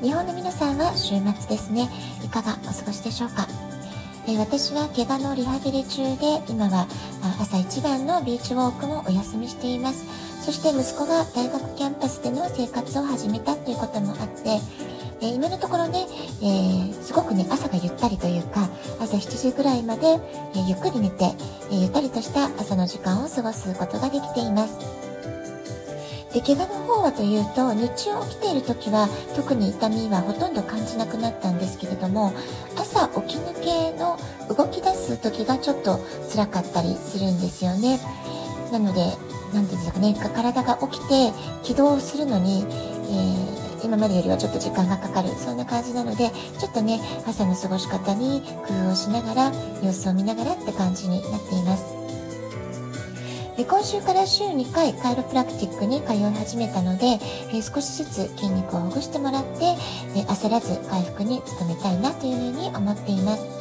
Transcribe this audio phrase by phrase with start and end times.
[0.00, 1.88] 日本の皆さんは週末ですね。
[2.24, 3.48] いかがお過ごしでしょうか？
[4.28, 6.86] えー、私は怪我のリハビリ中で、今は
[7.40, 10.06] 朝一番のビーチウォークもお休みしています。
[10.44, 14.60] そして息子が大学キャンパスでの生活を始めたということもあって、
[15.20, 16.06] え、今のところね、
[16.42, 18.68] えー、すごくね、朝がゆったりというか、
[19.00, 21.24] 朝7時ぐらいまで、えゆっくり寝て、
[21.72, 25.07] えゆったりとした朝の時間を過ごすことができています。
[26.32, 32.32] で怪我の方はというと日中起きている時は特に痛みはほとんど感じなくなったんですけれども
[32.76, 34.18] 朝起き抜けの
[34.54, 35.98] 動き出す時がちょっと
[36.30, 37.98] 辛かったりするんですよね。
[38.70, 39.00] なので
[39.54, 52.07] 何て言うんですかね体が起きて起動するのに、えー、今までよりはちょっと時間がかかるそんな感じなのでちょっとね朝の過ごし方に工夫をしながら様子を見ながらって感じになっています。
[53.58, 57.18] で今週から週2回カイロプラクティックに通い始めたので、
[57.52, 59.74] え少しずつ筋肉をほぐしてもらって、
[60.14, 63.57] え焦らず回復に努めたいなというふうに思っています。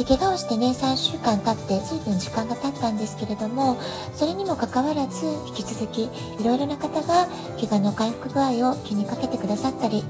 [0.00, 3.78] で怪我をしてね3週間経って随分時間が経ったんですけれども
[4.14, 6.08] それにもかかわらず引き続きい
[6.42, 7.28] ろいろな方が
[7.60, 10.02] 怪我の回復具合を気にかけてくださったり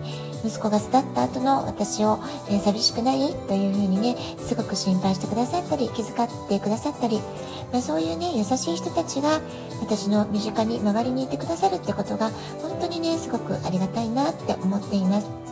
[0.44, 7.18] 息子が巣立った後の私を、えー、寂しくないというふうにねすごく心配してくださったり気遣ってくださったり
[7.72, 9.40] まあ、そういうね優しい人たちが
[9.80, 12.30] 私の身近に周りにいてくださるってことが
[12.62, 15.49] 本当にねすごくありがたいなって思っています。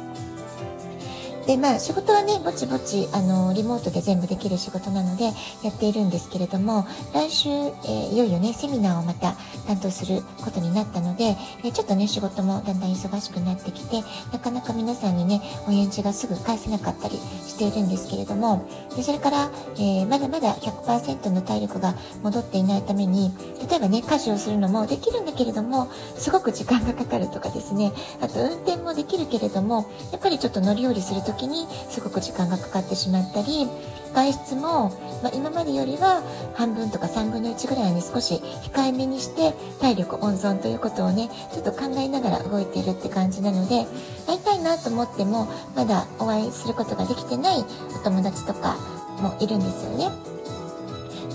[1.49, 5.33] で、まあ、仕事はね、ぼちぼち、あの、リモートで全部できる仕事なので、
[5.65, 9.35] やっているんですけれども、来週、えー、いよいよね、セミナーをまた
[9.67, 17.15] 担当することになったので、えちょっとね、仕事もだんだん忙しくなってきて、なかなか皆さんにね、お返事がすぐ返せなかったり
[17.47, 23.33] しているんですけれども、でそれから、えー、まだまだ100%の体力が戻っていないために、
[23.71, 33.69] 例えばね、家事をするのもできるんだけれども、すごく時間がかかるとかですね、あと運転もできるけれども、やっぱりちょっと乗り降りするときにすごく時間がかかってしまったり
[34.15, 34.91] 外出も、
[35.23, 36.23] まあ、今までよりは
[36.55, 38.35] 半分とか3分の1ぐらいに少し
[38.73, 43.87] 控えめにして体力温存ということをねちょっと考えながら動いているって感じなので
[44.27, 48.77] 会いたいなと思ってもまだお会いすることができてないお友達とか
[49.21, 50.11] もいるんですよね。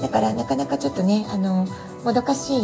[0.02, 1.66] だからなかなかちょっとねあの
[2.04, 2.62] もどかしい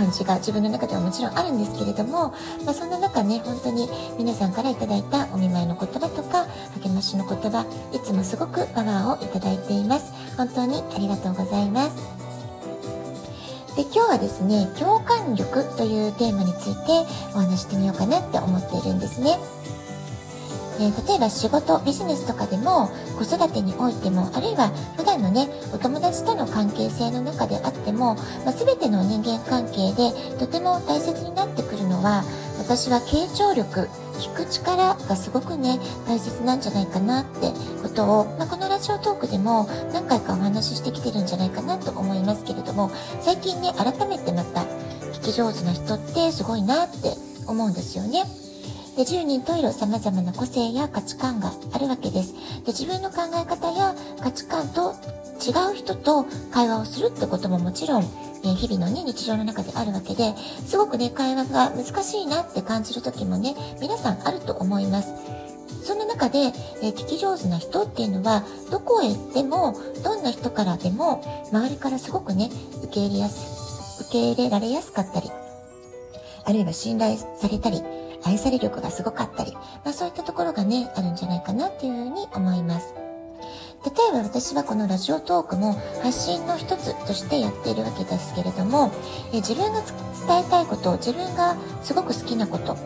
[0.00, 2.32] 感じが自分の中ではもちろんあるんですけれども、
[2.64, 6.46] まあ、そんな中ね本当に皆さんから頂いたお見舞いの言葉とか
[6.82, 10.12] 励ましの言葉いつもすごくパワーをいただいています。
[10.38, 11.96] 本当にありがとうございます。
[13.76, 19.38] で今日はですね共感力というテーマについてお話してみようかなって思っているんですね。
[20.80, 28.14] えー、例えば仕事ビジネスとかでも子育てにおいてもあるいは普段のねお友達との関係性の中であっても、
[28.44, 32.24] まあ、全ての人間関係でとても大切になってくるのは
[32.58, 33.88] 私は傾聴力
[34.20, 37.52] 聞く力がすごくね大切なんじゃないかなって
[37.82, 44.60] ことを、まあ、このラジオトークでも何回かお話ししてきてるんじゃないかなと思いますけれども最近ね改めてまた
[45.12, 47.12] 聞き上手な人ってすごいなって
[47.46, 48.39] 思うんですよね。
[48.96, 52.34] で10人十色様々な個性や価値観があるわけです。
[52.64, 54.94] で自分の考え方や価値観と
[55.40, 58.04] 違う人と会話をするってことももちろん、
[58.44, 60.34] え、日々のね、日常の中であるわけで、
[60.66, 65.14] すごくね、会話が難しいなって感じる時もね、皆さんあると思います。
[65.82, 69.74] そんな中で、えー、聞き上手な人っていうのは、どこへ行っても、
[70.04, 71.22] どんな人からでも、
[71.52, 72.50] 周りからすごくね、
[72.84, 75.30] 受け入れやす、受け入れられやすかったり、
[76.44, 77.82] あるいは信頼されたり、
[78.24, 82.94] 愛され力がすごかったり、まあ、そういったところがね、あるんじゃないかなっていうふうに思います。
[83.82, 85.72] 例えば私はこのラジオトークも
[86.02, 88.92] 発信の一つとしてやっているわけですけれども、
[89.32, 92.76] え自分が伝えたいこと、自分がすごく好きなことっ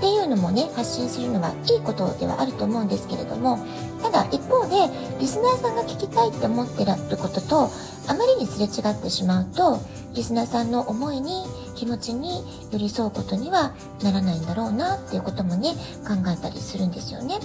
[0.00, 3.64] ていうのもね、発信するのはいいことではあると思うんですけれども、
[4.02, 7.70] ただ一方でリスナーさんが聞きたいって思ってることと
[8.08, 9.78] あまりにすれ違ってしまうと、
[10.14, 11.44] リスナーさんの思いに
[11.74, 15.74] 気持ちに寄り添うことにはならないんだろうなっていうこともね
[16.06, 17.38] 考えたりするんですよね。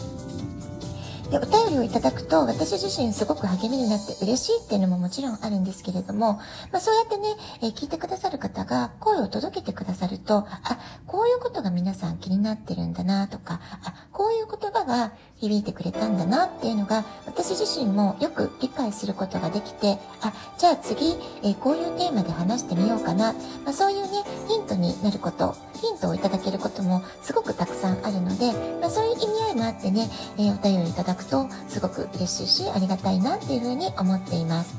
[1.29, 6.33] でお便りをいただくと私自身すごく励みになって嬉しいっていうのももちろんあるんですけれども、
[6.71, 21.11] まあ、そうやってね、えー、聞いてくださる方が声を届けてくださると、あ、こういうことが皆さん気になってるんだなとか、あ、こういう言葉が響いてくれたんだなっていうのが私自身もよく理解することができて、あ、じゃあ次、
[21.43, 23.33] えー、こういうテーマで話してみようかな。
[23.63, 34.75] まあ、そういうね、ヒントになること、ヒントをいただけることもすごくたくさんあるので、まあ、そういう意味合いもあってね、えー、お便りいただくくとすごく嬉しいし、ありがたいなっていうふうに思っています。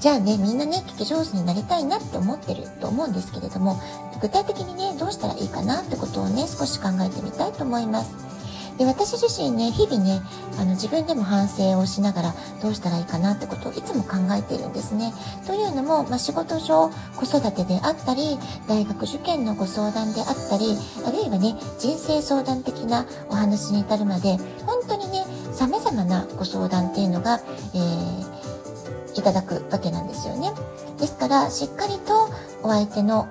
[0.00, 3.80] じゃあね、みんなね、聞き上手になりたいなって思ってると思うんですけれども、
[4.20, 8.35] 具体的にね、どうしたらいいかなってことをね、少し考えてみたいと思います。
[8.78, 10.20] で私自身ね日々ね
[10.58, 15.12] あの自分でも反省をしながらどうしたらいいかなってことをいつも考えているんですね。
[15.46, 18.38] というのも、まあ、仕事上子育てであったり
[18.68, 20.76] 大学受験のご相談であったり
[21.06, 24.36] あるいはね人生相談的なお話に至るまで
[24.66, 27.40] 本当にね様々なご相談っていうのが、
[27.74, 30.52] えー、いただくわけなんですよね。
[30.98, 32.30] ですからしっかりと
[32.62, 33.28] お相手の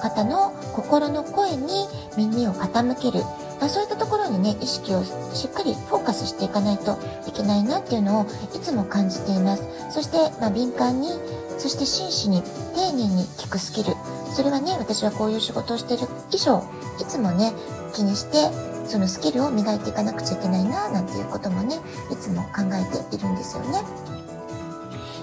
[0.00, 1.86] 方の心の声に
[2.16, 3.24] 耳を傾ける
[3.60, 9.64] あ、そういったところにね、意識をしっかりフォーカスしていかないといけないなっていうのをいつも感じています。
[9.90, 11.10] そして、まあ、敏感に、
[11.58, 12.42] そして真摯に、
[12.74, 13.94] 丁寧に聞くスキル。
[14.32, 16.62] それはね、私はこういう仕事をしている以上、
[17.00, 17.52] いつもね、
[17.92, 18.50] 気にして、
[18.86, 21.76] そのスキルを磨いていかなくちゃいけないな、なんていうこともね、
[22.10, 23.82] いつも考えているんですよね。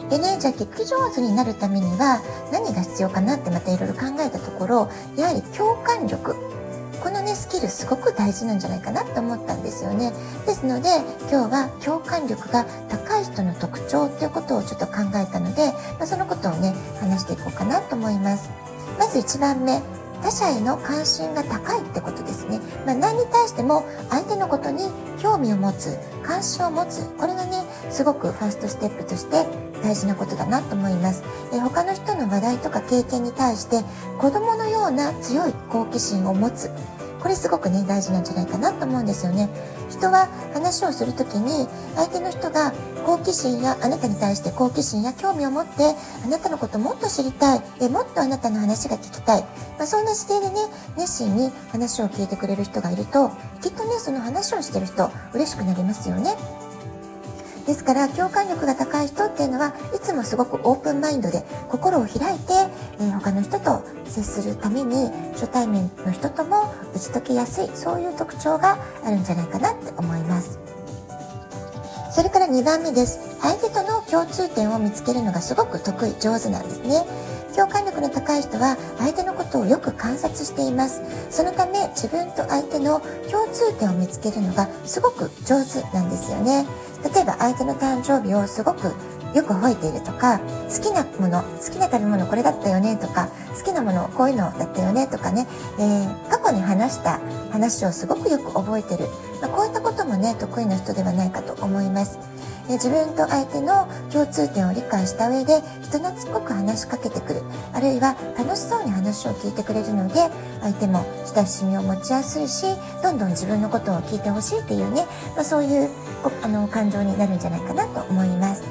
[0.10, 2.22] でね、じゃあ聞き上手になるためには
[2.52, 6.35] 何が必要かなってまたいろいろ考えたところ、やはり共感力
[7.56, 10.12] このねスキルすごく大事なんじゃないかなって思ったんですよね
[10.46, 10.90] ですので
[11.32, 18.50] 今日は共感力が高い人の特徴っていうことをちょっと考えたので、まあ、そのことをね話していこうかなと思います
[19.00, 19.82] まず1番目
[20.22, 22.60] 他者への関心が高いってことですね。
[22.84, 24.86] まあ、何に対しても相手のことに
[25.22, 29.46] 興味を持つ、関心を持つ、これがね、すごくファーストステップとして
[29.84, 31.24] 大事なことだなと思います。
[31.54, 33.84] え他の人の話題とか経験に対して
[34.20, 36.72] 子供のような強い好奇心を持つ。
[37.26, 39.50] これすごくね、大事なんじゃないかなと思うんですよね。
[39.90, 42.72] 人は話をする時に、相手の人が
[43.04, 49.42] 好奇心や、あなたに対して好奇心や興味を持って、あなたのこともっと知りたい、えもっとあなたの話が聞きたい。
[49.42, 50.68] まあ、そんな姿勢でね、
[50.98, 56.65] 熱心に話を聞いてくれる人がいると、きっとね、その話をしてる人、嬉しくなりますよね。
[57.66, 62.54] ですから共感力が高い人っていうのはいつもすごくオープンマインドで心を開いて、
[63.00, 70.60] えー、他の人と接するために初対面の人とも打ち解けやすいそういう特徴があるんじゃないかなって思います。
[72.16, 73.20] それから2番目です。
[73.42, 77.04] 相手との共通点を見つけるのがすごく得意上手なんですね。
[77.56, 81.02] 共感力の高い人は相手のことをよく観察しています。
[81.30, 83.00] そのため自分と相手の
[83.32, 86.66] 共通点を見つけるのがすごく上手なんですよね。
[87.14, 88.94] 例えば相手の誕生日をすごく
[89.36, 95.46] よく覚えているとか好きなもの好きな食べ物これだったよねとか好きなものこういうのだったよねとかね、
[95.78, 97.20] えー、過去に話した
[97.52, 99.10] 話をすごくよく覚えてる、
[99.42, 102.18] まあ、こういったこともね得意な人ではないかと思います。
[102.74, 107.42] 自分と相手の共通点を理解した上で人懐っこく話しかけてくる。
[107.74, 110.16] あるいは楽しそうに話を聞いてくれるので
[110.62, 112.66] 相手も親しみを持ちやすいし
[113.04, 115.90] どんどん自分のことを聞いてほしいっていうね、まあ、そういう
[116.42, 118.64] あの感情になるんじゃないかなと思います。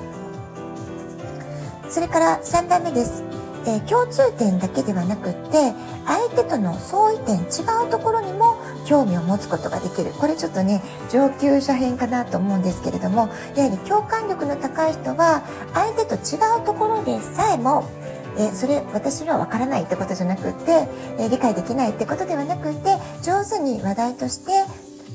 [1.89, 3.44] それから3番目です。
[3.67, 5.73] えー、共通点だけではなくって
[6.07, 8.57] 相手との相違点違うところにも
[8.87, 10.13] 興味を持つことができる。
[10.13, 17.89] これちょっとね上級者編かなと思うんですけれどもやはり共感力の高い人は相手と違うところでさえも
[18.37, 20.89] えそれ私には分からないってことじゃなくって、
[21.21, 24.65] え理解できないってことではなくって上手に話題として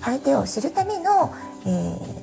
[0.02, 1.34] 相手を知るための、
[1.66, 2.19] えー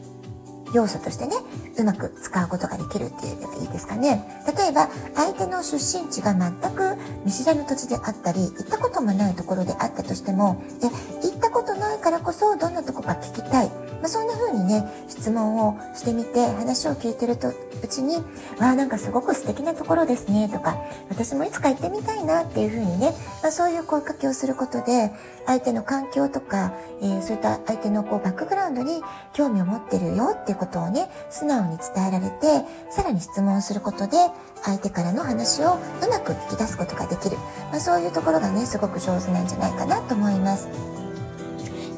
[0.73, 1.37] 要素としてね、
[1.78, 4.42] うまく使うことができるっていうのがいいですかね。
[4.56, 10.88] 例えば、相手の出身地が全く見知らぬ土地であったり、行ったこともないところであったとしても、で
[11.26, 13.85] 行ったことないからこそどんなとこか聞きたい。
[14.00, 18.16] まあ、そんな風にね、質問をしてみて、話を聞いてるとうちに、
[18.58, 25.12] わあ、なんかすごく素敵なところですね、とか、私もいつか行ってみたいなっていう風にね、まあ、そういう声かけをすることで、
[25.46, 34.16] 相手の環境とか、えー、そういった相手のこうバックグラウンドに興味を持ってるよっていうことをね、素直に伝えられて、さらに質問をすることで、
[34.62, 35.78] 相手からの話をう
[36.10, 37.36] まく引き出すことができる。
[37.70, 40.95] まあ、そういうところがね、すごく上手なんじゃないかなと思います。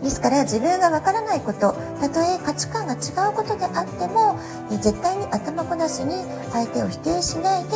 [0.03, 4.39] ですから自分がわからないことたとえ価値観が違うことであっても
[4.71, 6.15] 絶対に頭ごなしに
[6.53, 7.71] 相手を否定しないで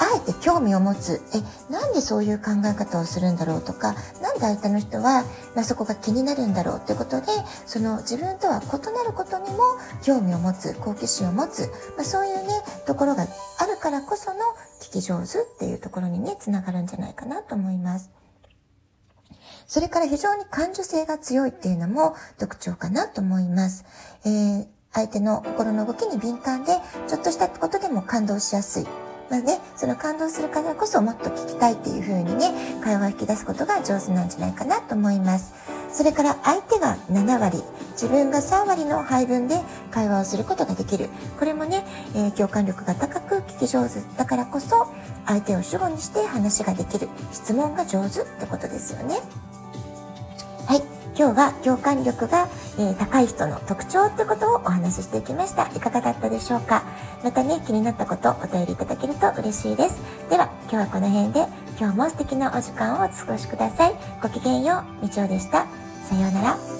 [0.00, 5.24] あえて興味を持つえなんでそういう考え方をするんだろうとかなんで相手の人は、
[5.54, 7.26] まあ、そこが気になるんだろうってことで
[7.66, 9.58] その自分とは異なることにも
[10.02, 12.48] 興味を持つ好奇心を持つ、まあ、そういうね
[12.86, 13.26] ところが
[13.58, 14.40] あるからこその
[14.80, 18.17] 聞き上手っていうところにねつながるんじゃないかなと思います。
[19.68, 23.84] それから非常に感受性が強いっていうのも特徴かなと思います。
[24.24, 28.86] えー、相手の心の動きに敏感で、ちょっとしたことでも感動しやすい。
[29.30, 35.52] まあね、その感動するからこそもっと聞きたいっていう風にね、会話を引き出すことが上手なんじゃないかなと思います。
[35.92, 39.60] それから相手が7割、自分が3割の配分で
[39.90, 41.10] 会話をすることができる。
[41.38, 41.84] これもね、
[42.14, 44.86] えー、共感力が高く聞き上手だからこそ、
[45.26, 47.10] 相手を主語にして話ができる。
[47.32, 49.20] 質問が上手ってことですよね。
[51.18, 52.46] 今日は共感力が、
[52.78, 55.66] え、高い人の特徴ってことをお話ししていきました。
[55.74, 56.84] いかがだったでしょうか？
[57.24, 60.00] またね、気になったことお便りいただけると嬉しいです。
[60.30, 63.96] では、今日はこの辺で、今日も素敵なお時間をお過ごしください。
[64.22, 65.66] ごきげんよう、みちおでした。
[66.08, 66.77] さようなら。